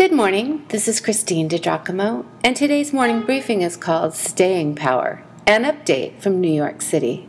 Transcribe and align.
Good 0.00 0.12
morning. 0.12 0.64
This 0.68 0.88
is 0.88 0.98
Christine 0.98 1.46
DiGiacomo, 1.46 2.24
and 2.42 2.56
today's 2.56 2.90
morning 2.90 3.20
briefing 3.20 3.60
is 3.60 3.76
called 3.76 4.14
Staying 4.14 4.74
Power 4.74 5.22
an 5.46 5.64
update 5.64 6.22
from 6.22 6.40
New 6.40 6.50
York 6.50 6.80
City. 6.80 7.28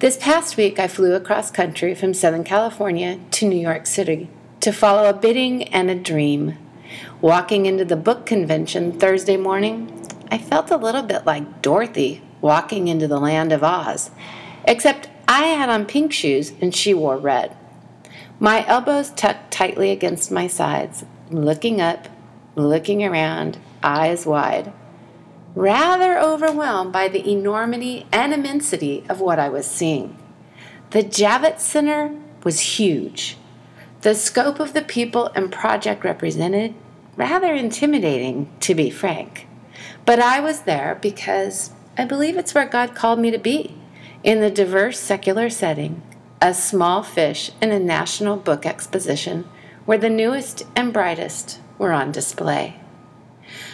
This 0.00 0.16
past 0.16 0.56
week, 0.56 0.80
I 0.80 0.88
flew 0.88 1.14
across 1.14 1.52
country 1.52 1.94
from 1.94 2.12
Southern 2.12 2.42
California 2.42 3.20
to 3.30 3.46
New 3.46 3.60
York 3.60 3.86
City 3.86 4.28
to 4.58 4.72
follow 4.72 5.08
a 5.08 5.12
bidding 5.14 5.72
and 5.72 5.88
a 5.88 5.94
dream. 5.94 6.58
Walking 7.20 7.64
into 7.64 7.84
the 7.84 7.94
book 7.94 8.26
convention 8.26 8.98
Thursday 8.98 9.36
morning, 9.36 10.04
I 10.32 10.38
felt 10.38 10.72
a 10.72 10.76
little 10.76 11.04
bit 11.04 11.24
like 11.26 11.62
Dorothy 11.62 12.22
walking 12.40 12.88
into 12.88 13.06
the 13.06 13.20
land 13.20 13.52
of 13.52 13.62
Oz, 13.62 14.10
except 14.64 15.10
I 15.28 15.42
had 15.44 15.68
on 15.68 15.86
pink 15.86 16.12
shoes 16.12 16.54
and 16.60 16.74
she 16.74 16.92
wore 16.92 17.18
red. 17.18 17.56
My 18.40 18.66
elbows 18.66 19.10
tucked 19.10 19.52
tightly 19.52 19.92
against 19.92 20.32
my 20.32 20.48
sides, 20.48 21.04
looking 21.30 21.80
up, 21.80 22.08
looking 22.54 23.04
around, 23.04 23.58
eyes 23.82 24.26
wide, 24.26 24.72
rather 25.54 26.18
overwhelmed 26.18 26.92
by 26.92 27.08
the 27.08 27.28
enormity 27.30 28.06
and 28.12 28.32
immensity 28.32 29.04
of 29.08 29.20
what 29.20 29.38
I 29.38 29.48
was 29.48 29.66
seeing. 29.66 30.16
The 30.90 31.02
Javits 31.02 31.60
Center 31.60 32.14
was 32.42 32.78
huge. 32.78 33.36
The 34.02 34.14
scope 34.14 34.60
of 34.60 34.74
the 34.74 34.82
people 34.82 35.30
and 35.34 35.50
project 35.50 36.04
represented, 36.04 36.74
rather 37.16 37.54
intimidating, 37.54 38.50
to 38.60 38.74
be 38.74 38.90
frank. 38.90 39.46
But 40.04 40.20
I 40.20 40.40
was 40.40 40.62
there 40.62 40.98
because 41.00 41.70
I 41.96 42.04
believe 42.04 42.36
it's 42.36 42.54
where 42.54 42.66
God 42.66 42.94
called 42.94 43.18
me 43.18 43.30
to 43.30 43.38
be, 43.38 43.76
in 44.22 44.40
the 44.40 44.50
diverse 44.50 44.98
secular 44.98 45.48
setting, 45.48 46.02
a 46.40 46.52
small 46.52 47.02
fish 47.02 47.50
in 47.62 47.70
a 47.70 47.78
national 47.78 48.36
book 48.36 48.66
exposition 48.66 49.48
where 49.84 49.98
the 49.98 50.10
newest 50.10 50.64
and 50.74 50.92
brightest 50.92 51.60
were 51.78 51.92
on 51.92 52.12
display. 52.12 52.80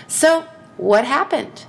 So, 0.07 0.47
what 0.77 1.05
happened? 1.05 1.67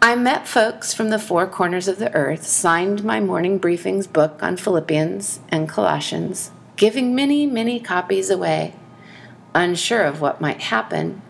I 0.00 0.14
met 0.14 0.46
folks 0.46 0.94
from 0.94 1.08
the 1.10 1.18
four 1.18 1.46
corners 1.48 1.88
of 1.88 1.98
the 1.98 2.14
earth, 2.14 2.46
signed 2.46 3.02
my 3.02 3.18
morning 3.18 3.58
briefings 3.58 4.10
book 4.10 4.40
on 4.42 4.56
Philippians 4.56 5.40
and 5.48 5.68
Colossians, 5.68 6.52
giving 6.76 7.16
many, 7.16 7.46
many 7.46 7.80
copies 7.80 8.30
away, 8.30 8.74
unsure 9.54 10.04
of 10.04 10.20
what 10.20 10.40
might 10.40 10.60
happen, 10.60 11.20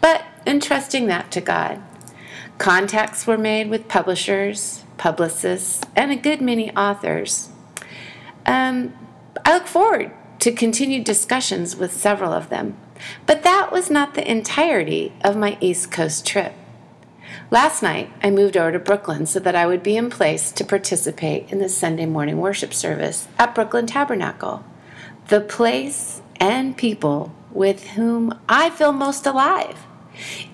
but 0.00 0.24
entrusting 0.46 1.06
that 1.06 1.32
to 1.32 1.40
God. 1.40 1.82
Contacts 2.58 3.26
were 3.26 3.38
made 3.38 3.68
with 3.68 3.88
publishers, 3.88 4.84
publicists, 4.98 5.84
and 5.96 6.12
a 6.12 6.16
good 6.16 6.40
many 6.40 6.70
authors. 6.76 7.48
Um, 8.46 8.92
I 9.44 9.54
look 9.54 9.66
forward 9.66 10.12
to 10.42 10.50
continue 10.50 11.00
discussions 11.00 11.76
with 11.76 11.92
several 11.92 12.32
of 12.32 12.48
them. 12.48 12.76
But 13.26 13.44
that 13.44 13.70
was 13.70 13.90
not 13.90 14.14
the 14.14 14.28
entirety 14.28 15.12
of 15.22 15.36
my 15.36 15.56
East 15.60 15.92
Coast 15.92 16.26
trip. 16.26 16.52
Last 17.52 17.80
night, 17.80 18.10
I 18.24 18.32
moved 18.32 18.56
over 18.56 18.72
to 18.72 18.80
Brooklyn 18.80 19.24
so 19.26 19.38
that 19.38 19.54
I 19.54 19.66
would 19.66 19.84
be 19.84 19.96
in 19.96 20.10
place 20.10 20.50
to 20.50 20.64
participate 20.64 21.52
in 21.52 21.60
the 21.60 21.68
Sunday 21.68 22.06
morning 22.06 22.38
worship 22.38 22.74
service 22.74 23.28
at 23.38 23.54
Brooklyn 23.54 23.86
Tabernacle, 23.86 24.64
the 25.28 25.40
place 25.40 26.22
and 26.40 26.76
people 26.76 27.32
with 27.52 27.90
whom 27.90 28.36
I 28.48 28.70
feel 28.70 28.90
most 28.90 29.28
alive. 29.28 29.86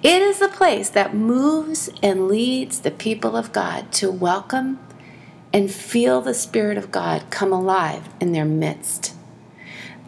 It 0.02 0.20
is 0.20 0.39
the 0.39 0.48
place 0.48 0.91
that 0.91 1.14
moves 1.14 1.89
and 2.02 2.28
leads 2.28 2.80
the 2.80 2.91
people 2.91 3.39
of 3.39 3.55
God 3.55 3.91
to 3.92 4.11
welcome 4.11 4.80
and 5.50 5.70
feel 5.70 6.20
the 6.20 6.34
Spirit 6.34 6.77
of 6.77 6.92
God 6.92 7.30
come 7.30 7.55
alive 7.55 8.06
in 8.20 8.33
their 8.33 8.45
midst. 8.45 9.14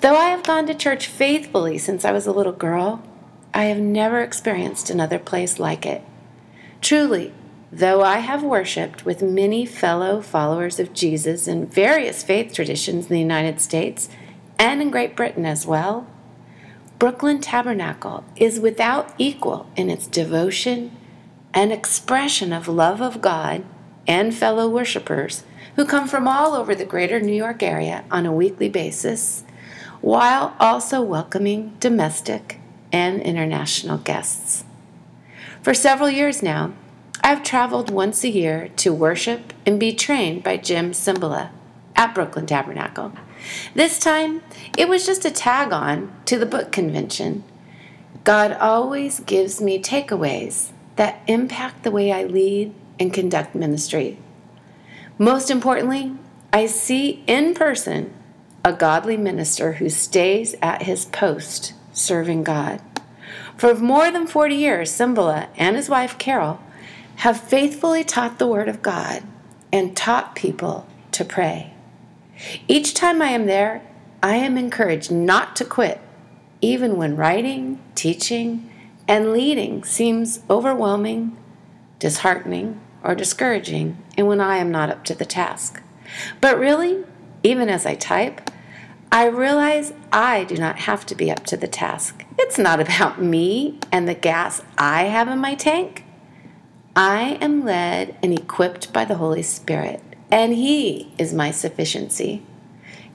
Though 0.01 0.17
I 0.17 0.31
have 0.31 0.45
gone 0.45 0.67
to 0.67 0.75
church 0.75 1.07
faithfully 1.07 1.77
since 1.77 2.07
I 2.07 2.13
was 2.13 2.27
a 2.27 2.33
little 2.33 2.53
girl, 2.53 3.03
I 3.53 3.65
have 3.65 3.79
never 3.79 4.23
experienced 4.23 4.89
another 4.89 5.19
place 5.19 5.59
like 5.59 5.85
it. 5.85 6.03
Truly, 6.81 7.35
though 7.71 8.03
I 8.03 8.19
have 8.19 8.43
worshiped 8.43 9.05
with 9.05 9.21
many 9.21 9.67
fellow 9.67 10.23
followers 10.23 10.81
of 10.81 10.95
Jesus 10.95 11.47
in 11.47 11.67
various 11.67 12.23
faith 12.23 12.55
traditions 12.55 13.07
in 13.07 13.13
the 13.13 13.21
United 13.21 13.61
States 13.61 14.09
and 14.59 14.81
in 14.81 14.91
Great 14.91 15.15
Britain 15.15 15.45
as 15.45 15.67
well, 15.67 16.07
Brooklyn 16.99 17.41
Tabernacle 17.41 18.25
is 18.37 18.59
without 18.59 19.13
equal 19.19 19.71
in 19.77 19.91
its 19.91 20.07
devotion 20.07 20.97
and 21.53 21.73
expression 21.73 22.55
of 22.55 22.69
love 22.69 23.03
of 23.03 23.21
God 23.21 23.65
and 24.07 24.35
fellow 24.35 24.67
worshipers 24.67 25.45
who 25.77 25.85
come 25.85 26.09
from 26.09 26.27
all 26.27 26.55
over 26.55 26.75
the 26.75 26.87
greater 26.87 27.21
New 27.21 27.35
York 27.35 27.63
area 27.63 28.05
on 28.11 28.25
a 28.25 28.33
weekly 28.33 28.71
basis 28.71 29.45
while 30.01 30.57
also 30.59 31.03
welcoming 31.03 31.77
domestic 31.81 32.59
and 32.93 33.21
international 33.21 33.99
guests. 33.99 34.65
For 35.63 35.75
several 35.75 36.11
years 36.11 36.43
now, 36.43 36.73
I've 37.23 37.43
traveled 37.43 37.91
once 37.91 38.25
a 38.25 38.31
year 38.31 38.69
to 38.77 38.95
worship 38.95 39.53
and 39.67 39.79
be 39.79 39.93
trained 39.93 40.43
by 40.43 40.57
Jim 40.57 40.93
Cymbala 40.93 41.51
at 41.95 42.15
Brooklyn 42.15 42.47
Tabernacle. 42.47 43.13
This 43.75 43.99
time, 43.99 44.43
it 44.77 44.89
was 44.89 45.05
just 45.05 45.25
a 45.25 45.31
tag 45.31 45.73
on 45.73 46.13
to 46.25 46.39
the 46.39 46.47
book 46.47 46.73
convention. 46.73 47.45
God 48.25 48.53
always 48.53 49.21
gives 49.21 49.61
me 49.61 49.81
takeaways 49.83 50.71
that 50.97 51.23
impact 51.27 51.83
the 51.83 51.91
way 51.91 52.13
I 52.13 52.25
lead 52.25 52.75
and 52.99 53.13
conduct 53.13 53.55
ministry. 53.55 54.19
Most 55.19 55.51
importantly, 55.51 56.15
I 56.53 56.67
see 56.67 57.23
in 57.27 57.55
person 57.55 58.13
a 58.65 58.73
godly 58.73 59.17
minister 59.17 59.75
who 59.75 59.89
stays 59.89 60.55
at 60.61 60.83
his 60.83 61.07
post 61.07 61.73
serving 61.93 62.45
God. 62.45 62.81
For 63.57 63.75
more 63.75 64.11
than 64.11 64.27
40 64.27 64.55
years, 64.55 64.91
Cymbala 64.91 65.49
and 65.57 65.77
his 65.77 65.89
wife 65.89 66.19
Carol 66.19 66.61
have 67.17 67.41
faithfully 67.41 68.05
taught 68.05 68.39
the 68.39 68.47
Word 68.47 68.69
of 68.69 68.83
God 68.83 69.23
and 69.73 69.97
taught 69.97 70.35
people 70.35 70.87
to 71.13 71.25
pray. 71.25 71.75
Each 72.67 72.95
time 72.95 73.21
I 73.21 73.29
am 73.29 73.47
there, 73.47 73.83
I 74.23 74.37
am 74.37 74.57
encouraged 74.57 75.11
not 75.11 75.57
to 75.57 75.65
quit, 75.65 76.01
even 76.61 76.97
when 76.97 77.17
writing, 77.17 77.81
teaching, 77.95 78.71
and 79.07 79.33
leading 79.33 79.85
seems 79.85 80.41
overwhelming, 80.49 81.37
disheartening, 81.99 82.81
or 83.03 83.15
discouraging, 83.15 83.97
and 84.17 84.27
when 84.27 84.41
I 84.41 84.57
am 84.59 84.71
not 84.71 84.91
up 84.91 85.05
to 85.05 85.15
the 85.15 85.25
task. 85.25 85.83
But 86.41 86.59
really, 86.59 87.05
even 87.43 87.69
as 87.69 87.87
I 87.87 87.95
type, 87.95 88.50
I 89.13 89.27
realize 89.27 89.93
I 90.13 90.45
do 90.45 90.57
not 90.57 90.81
have 90.81 91.05
to 91.07 91.17
be 91.17 91.33
up 91.33 91.45
to 91.47 91.57
the 91.57 91.67
task. 91.67 92.25
It's 92.39 92.59
not 92.59 92.79
about 92.81 93.21
me 93.21 93.81
and 93.91 94.09
the 94.09 94.15
gas 94.15 94.63
I 94.79 95.05
have 95.05 95.27
in 95.27 95.41
my 95.41 95.57
tank. 95.57 96.05
I 96.95 97.39
am 97.41 97.65
led 97.65 98.17
and 98.23 98.39
equipped 98.39 98.93
by 98.93 99.05
the 99.05 99.17
Holy 99.17 99.43
Spirit, 99.43 100.01
and 100.31 100.53
He 100.53 101.13
is 101.19 101.35
my 101.35 101.51
sufficiency. 101.51 102.45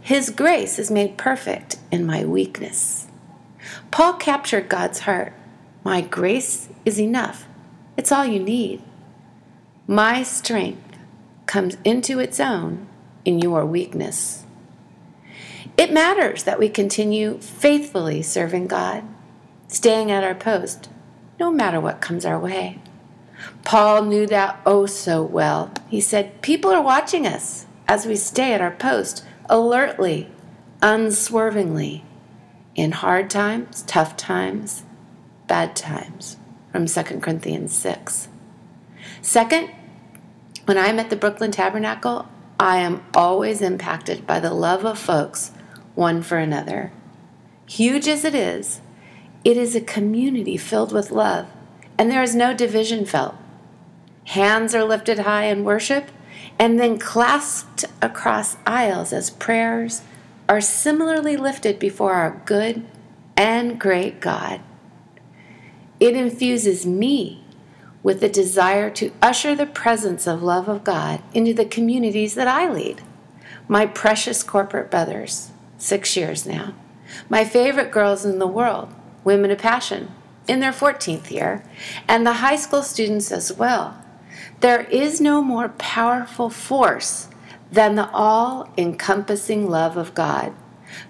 His 0.02 0.30
grace 0.30 0.78
is 0.80 0.92
made 0.92 1.18
perfect 1.18 1.78
in 1.92 2.06
my 2.06 2.26
weakness. 2.26 3.08
Paul 3.90 4.14
captured 4.14 4.68
God's 4.68 5.00
heart. 5.00 5.34
My 5.86 6.02
grace 6.02 6.68
is 6.84 7.00
enough. 7.00 7.48
It's 7.96 8.12
all 8.12 8.26
you 8.26 8.40
need. 8.40 8.82
My 9.88 10.24
strength 10.24 10.98
comes 11.46 11.78
into 11.86 12.20
its 12.20 12.40
own 12.40 12.88
in 13.24 13.40
your 13.40 13.66
weakness. 13.66 14.45
It 15.78 15.92
matters 15.92 16.44
that 16.44 16.60
we 16.60 16.70
continue 16.70 17.38
faithfully 17.40 18.22
serving 18.22 18.68
God, 18.68 19.04
staying 19.68 20.10
at 20.10 20.24
our 20.24 20.36
post, 20.36 20.90
no 21.38 21.52
matter 21.52 21.82
what 21.82 22.00
comes 22.00 22.26
our 22.26 22.40
way. 22.40 22.80
Paul 23.66 24.06
knew 24.06 24.26
that 24.28 24.62
oh 24.66 24.86
so 24.86 25.22
well. 25.22 25.72
He 25.90 26.00
said, 26.00 26.42
People 26.42 26.72
are 26.72 26.82
watching 26.82 27.28
us 27.28 27.66
as 27.88 28.06
we 28.06 28.16
stay 28.16 28.54
at 28.54 28.62
our 28.62 28.72
post, 28.72 29.26
alertly, 29.50 30.30
unswervingly, 30.82 32.06
in 32.76 32.94
hard 32.94 33.30
times, 33.30 33.84
tough 33.84 34.16
times, 34.16 34.84
bad 35.48 35.76
times, 35.76 36.38
from 36.72 36.86
2 36.86 37.04
Corinthians 37.20 37.76
6. 37.76 38.30
Second, 39.22 39.70
when 40.64 40.78
I'm 40.78 41.00
at 41.00 41.10
the 41.10 41.16
Brooklyn 41.16 41.52
Tabernacle, 41.52 42.28
I 42.60 42.78
am 42.78 43.04
always 43.14 43.62
impacted 43.62 44.26
by 44.26 44.40
the 44.40 44.54
love 44.54 44.86
of 44.86 44.98
folks 44.98 45.52
one 45.96 46.22
for 46.22 46.38
another. 46.38 46.92
Huge 47.66 48.08
as 48.08 48.24
it 48.24 48.36
is, 48.36 48.82
it 49.44 49.58
is 49.58 49.76
a 49.76 49.82
community 49.82 50.58
filled 50.58 50.92
with 50.92 51.12
love, 51.12 51.48
and 51.98 52.12
there 52.12 52.24
is 52.24 52.36
no 52.36 52.54
division 52.54 53.06
felt. 53.06 53.36
Hands 54.26 54.74
are 54.76 54.84
lifted 54.84 55.20
high 55.20 55.46
in 55.46 55.64
worship 55.64 56.10
and 56.58 56.80
then 56.80 56.98
clasped 56.98 57.86
across 58.02 58.58
aisles 58.66 59.14
as 59.14 59.30
prayers 59.30 60.02
are 60.48 60.62
similarly 60.62 61.38
lifted 61.38 61.80
before 61.80 62.14
our 62.14 62.42
good 62.46 62.86
and 63.36 63.80
great 63.80 64.20
God. 64.20 64.62
It 66.00 66.16
infuses 66.16 66.86
me 66.86 67.44
with 68.04 68.20
the 68.20 68.30
desire 68.30 68.90
to 68.92 69.12
usher 69.22 69.56
the 69.56 69.66
presence 69.66 70.28
of 70.28 70.44
love 70.44 70.68
of 70.68 70.84
God 70.84 71.22
into 71.34 71.54
the 71.54 71.66
communities 71.66 72.36
that 72.36 72.48
I 72.48 72.70
lead, 72.70 73.02
my 73.68 73.86
precious 73.86 74.44
corporate 74.44 74.92
brothers, 74.92 75.52
six 75.78 76.16
years 76.16 76.46
now, 76.46 76.74
my 77.30 77.44
favorite 77.44 77.92
girls 77.92 78.26
in 78.26 78.40
the 78.40 78.48
world, 78.48 78.94
Women 79.24 79.52
of 79.52 79.60
Passion, 79.60 80.12
in 80.48 80.60
their 80.60 80.72
14th 80.72 81.32
year, 81.32 81.64
and 82.08 82.26
the 82.26 82.34
high 82.34 82.56
school 82.56 82.84
students 82.84 83.32
as 83.32 83.54
well. 83.54 84.02
There 84.60 84.82
is 84.82 85.20
no 85.20 85.42
more 85.42 85.70
powerful 85.70 86.50
force 86.50 87.28
than 87.72 87.96
the 87.96 88.10
all 88.12 88.70
encompassing 88.78 89.70
love 89.70 89.98
of 89.98 90.14
God, 90.14 90.54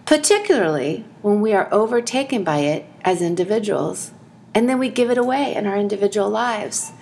particularly 0.06 1.06
when 1.21 1.41
we 1.41 1.53
are 1.53 1.71
overtaken 1.71 2.44
by 2.44 2.59
it 2.59 2.85
as 3.03 3.21
individuals 3.21 4.12
and 4.56 4.69
then 4.69 4.79
we 4.79 4.89
give 4.89 5.12
it 5.12 5.17
away 5.17 5.53
in 5.53 5.67
our 5.67 5.77
individual 5.77 6.29
lives. 6.29 6.94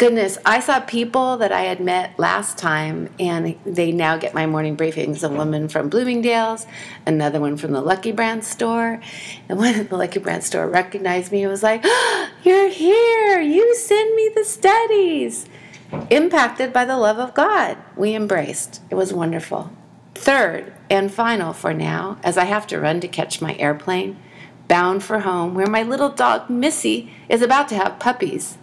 Goodness, 0.00 0.38
I 0.46 0.60
saw 0.60 0.80
people 0.80 1.36
that 1.36 1.52
I 1.52 1.60
had 1.60 1.78
met 1.78 2.18
last 2.18 2.56
time, 2.56 3.10
and 3.20 3.54
they 3.66 3.92
now 3.92 4.16
get 4.16 4.32
my 4.32 4.46
morning 4.46 4.74
briefings. 4.74 5.22
A 5.22 5.28
woman 5.28 5.68
from 5.68 5.90
Bloomingdale's, 5.90 6.66
another 7.04 7.38
one 7.38 7.58
from 7.58 7.72
the 7.72 7.82
Lucky 7.82 8.10
Brand 8.10 8.42
store. 8.42 8.98
And 9.46 9.58
one 9.58 9.74
at 9.74 9.90
the 9.90 9.98
Lucky 9.98 10.18
Brand 10.18 10.42
store 10.42 10.66
recognized 10.66 11.30
me 11.30 11.42
and 11.42 11.50
was 11.50 11.62
like, 11.62 11.82
oh, 11.84 12.30
You're 12.42 12.70
here! 12.70 13.42
You 13.42 13.74
send 13.74 14.16
me 14.16 14.30
the 14.34 14.44
studies! 14.46 15.44
Impacted 16.08 16.72
by 16.72 16.86
the 16.86 16.96
love 16.96 17.18
of 17.18 17.34
God, 17.34 17.76
we 17.94 18.14
embraced. 18.14 18.80
It 18.88 18.94
was 18.94 19.12
wonderful. 19.12 19.70
Third 20.14 20.72
and 20.88 21.12
final 21.12 21.52
for 21.52 21.74
now, 21.74 22.18
as 22.22 22.38
I 22.38 22.44
have 22.44 22.66
to 22.68 22.80
run 22.80 23.00
to 23.00 23.08
catch 23.08 23.42
my 23.42 23.54
airplane, 23.56 24.16
bound 24.66 25.04
for 25.04 25.18
home, 25.18 25.54
where 25.54 25.66
my 25.66 25.82
little 25.82 26.08
dog 26.08 26.48
Missy 26.48 27.12
is 27.28 27.42
about 27.42 27.68
to 27.68 27.74
have 27.74 27.98
puppies. 27.98 28.56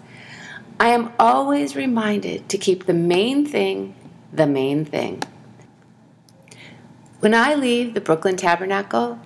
I 0.79 0.89
am 0.89 1.12
always 1.19 1.75
reminded 1.75 2.50
to 2.50 2.57
keep 2.57 2.85
the 2.85 2.94
main 2.94 3.45
thing 3.45 3.95
the 4.31 4.47
main 4.47 4.85
thing. 4.85 5.24
When 7.19 7.33
I 7.33 7.56
leave 7.56 7.94
the 7.94 8.01
Brooklyn 8.01 8.38
Tabernacle, 8.38 9.19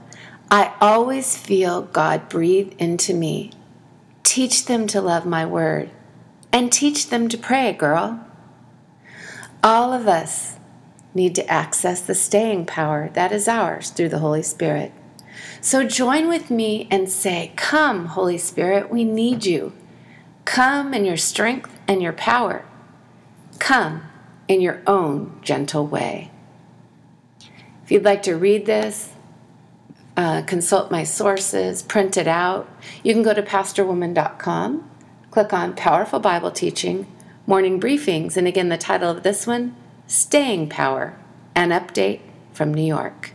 I 0.50 0.74
always 0.80 1.38
feel 1.38 1.82
God 1.82 2.30
breathe 2.30 2.74
into 2.78 3.14
me. 3.14 3.52
Teach 4.24 4.66
them 4.66 4.88
to 4.88 5.02
love 5.02 5.26
my 5.26 5.46
word 5.46 5.90
and 6.54 6.72
teach 6.72 7.10
them 7.10 7.28
to 7.30 7.38
pray, 7.38 7.74
girl. 7.74 8.26
All 9.64 9.94
of 9.94 10.08
us 10.08 10.58
need 11.14 11.36
to 11.36 11.48
access 11.48 12.02
the 12.02 12.16
staying 12.16 12.66
power 12.66 13.10
that 13.14 13.32
is 13.32 13.48
ours 13.48 13.90
through 13.90 14.10
the 14.10 14.20
Holy 14.20 14.44
Spirit. 14.44 14.92
So 15.60 15.84
join 15.86 16.28
with 16.28 16.50
me 16.50 16.88
and 16.90 17.10
say, 17.10 17.52
Come, 17.56 18.08
Holy 18.08 18.38
Spirit, 18.38 18.90
we 18.90 19.04
need 19.04 19.46
you. 19.46 19.74
Come 20.46 20.94
in 20.94 21.06
your 21.06 21.18
strength 21.18 21.80
and 21.88 22.02
your 22.02 22.14
power. 22.14 22.66
Come 23.60 24.04
in 24.48 24.62
your 24.62 24.82
own 24.88 25.40
gentle 25.42 25.88
way. 25.88 26.32
If 27.84 27.92
you'd 27.92 28.06
like 28.06 28.24
to 28.24 28.36
read 28.36 28.66
this, 28.66 29.14
uh, 30.18 30.42
consult 30.44 30.92
my 30.92 31.04
sources, 31.04 31.82
print 31.82 32.18
it 32.18 32.28
out, 32.28 32.70
you 33.04 33.14
can 33.14 33.24
go 33.24 33.34
to 33.34 33.42
pastorwoman.com 33.42 34.92
click 35.32 35.54
on 35.54 35.74
Powerful 35.74 36.20
Bible 36.20 36.52
Teaching, 36.52 37.08
Morning 37.48 37.80
Briefings, 37.80 38.36
and 38.36 38.48
again, 38.48 38.68
the 38.68 38.78
title 38.78 39.10
of 39.10 39.24
this 39.24 39.48
one 39.48 39.74
Staying 40.06 40.68
Power, 40.68 41.18
an 41.56 41.70
update 41.70 42.20
from 42.52 42.74
New 42.74 42.84
York. 42.84 43.32